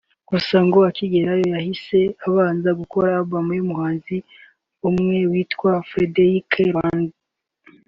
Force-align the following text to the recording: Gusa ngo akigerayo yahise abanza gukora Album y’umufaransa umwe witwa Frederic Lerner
Gusa 0.29 0.55
ngo 0.65 0.77
akigerayo 0.89 1.45
yahise 1.55 1.99
abanza 2.27 2.69
gukora 2.79 3.07
Album 3.19 3.45
y’umufaransa 3.57 4.15
umwe 4.89 5.17
witwa 5.31 5.71
Frederic 5.89 6.49
Lerner 6.71 7.11